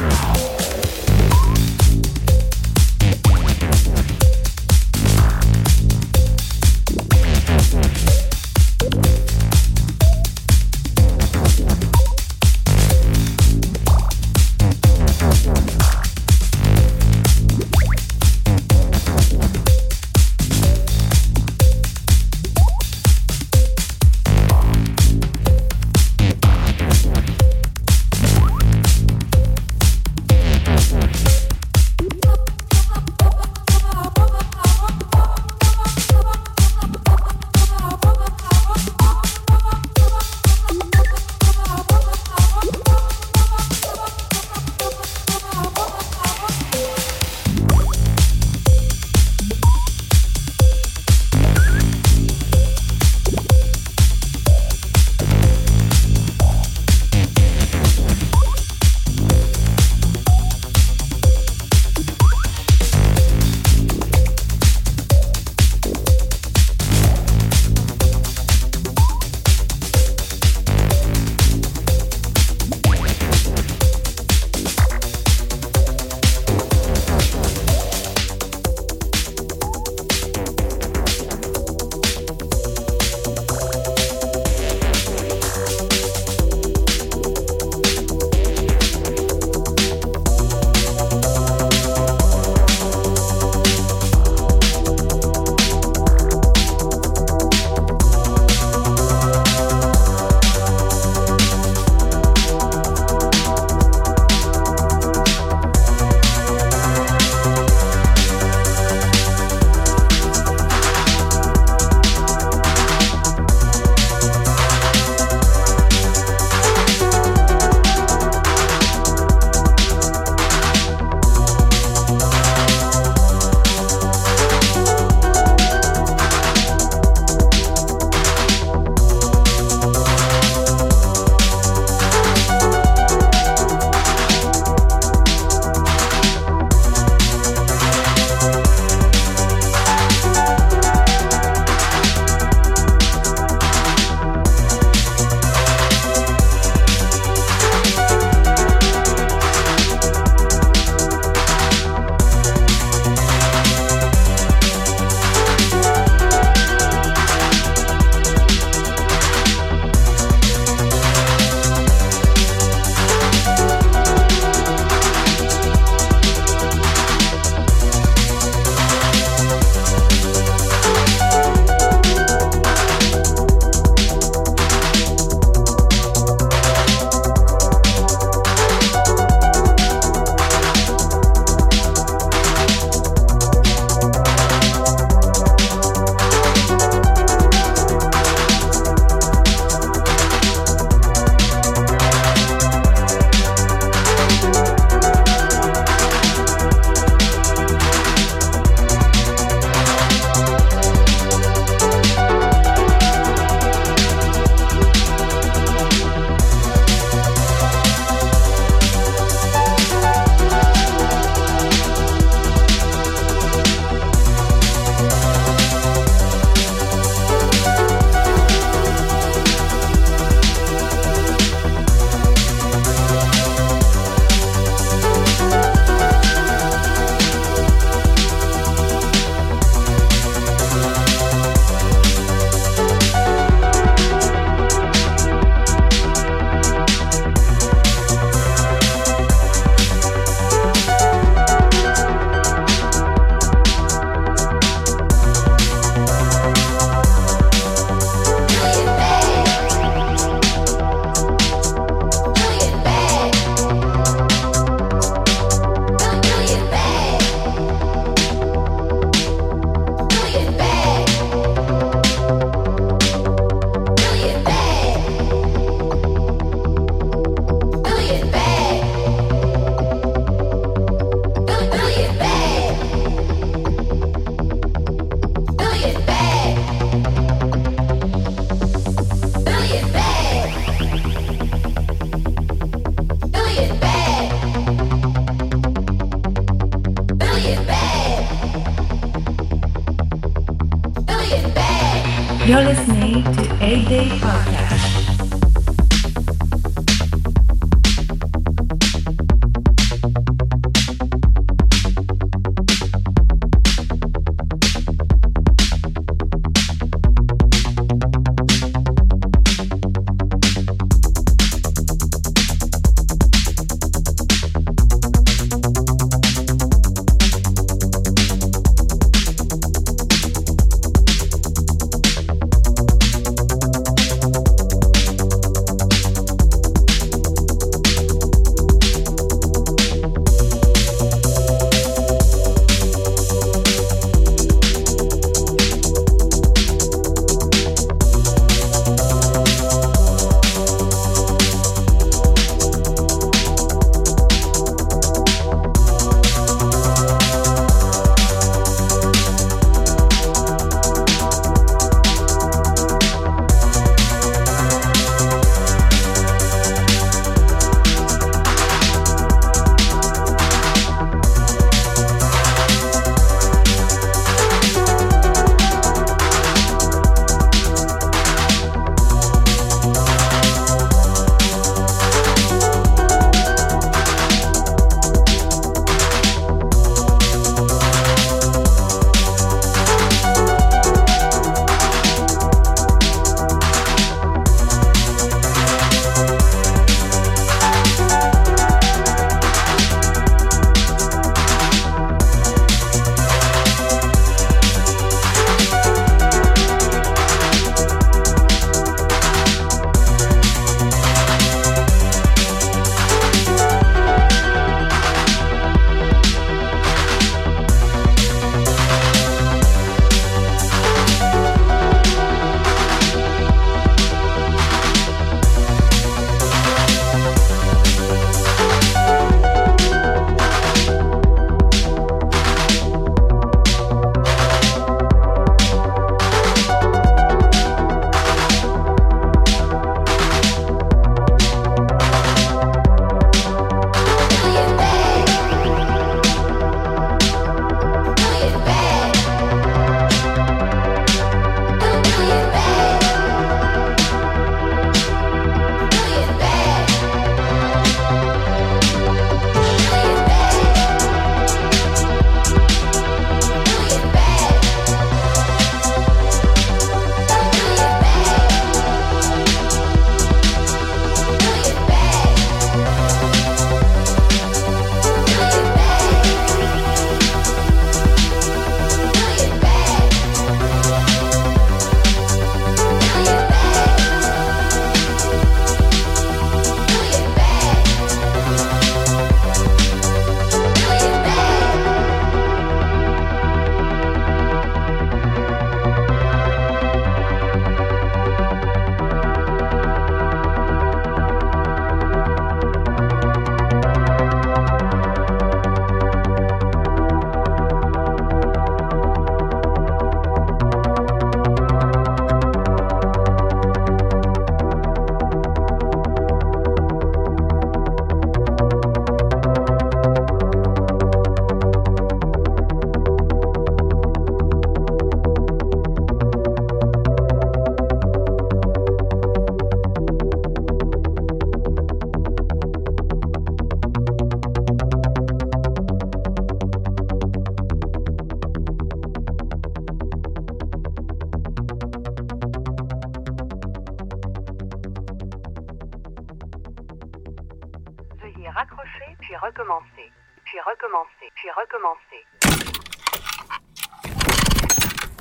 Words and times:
Wow. 0.00 0.47